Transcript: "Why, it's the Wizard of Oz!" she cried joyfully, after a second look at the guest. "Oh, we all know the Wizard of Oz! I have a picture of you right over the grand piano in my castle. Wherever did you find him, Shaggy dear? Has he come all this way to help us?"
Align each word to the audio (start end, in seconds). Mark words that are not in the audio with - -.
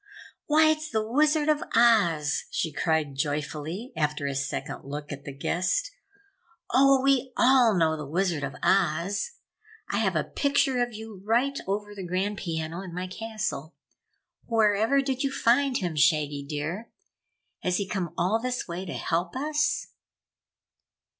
"Why, 0.47 0.69
it's 0.71 0.89
the 0.89 1.07
Wizard 1.07 1.47
of 1.47 1.61
Oz!" 1.75 2.45
she 2.49 2.71
cried 2.73 3.13
joyfully, 3.13 3.93
after 3.95 4.25
a 4.25 4.33
second 4.33 4.83
look 4.83 5.11
at 5.11 5.25
the 5.25 5.31
guest. 5.31 5.91
"Oh, 6.71 7.03
we 7.03 7.31
all 7.37 7.75
know 7.77 7.95
the 7.95 8.07
Wizard 8.07 8.43
of 8.43 8.55
Oz! 8.63 9.33
I 9.91 9.97
have 9.99 10.15
a 10.15 10.23
picture 10.23 10.81
of 10.81 10.91
you 10.95 11.21
right 11.23 11.59
over 11.67 11.93
the 11.93 12.01
grand 12.03 12.39
piano 12.39 12.81
in 12.81 12.95
my 12.95 13.05
castle. 13.05 13.75
Wherever 14.47 15.03
did 15.03 15.21
you 15.21 15.31
find 15.31 15.77
him, 15.77 15.95
Shaggy 15.95 16.43
dear? 16.49 16.89
Has 17.59 17.77
he 17.77 17.87
come 17.87 18.11
all 18.17 18.41
this 18.41 18.67
way 18.67 18.85
to 18.85 18.93
help 18.93 19.35
us?" 19.35 19.85